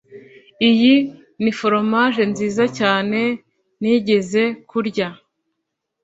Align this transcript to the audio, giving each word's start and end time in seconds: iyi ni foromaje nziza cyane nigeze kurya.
iyi 0.69 0.95
ni 1.41 1.51
foromaje 1.57 2.23
nziza 2.31 2.63
cyane 2.77 3.19
nigeze 3.81 4.43
kurya. 4.69 5.07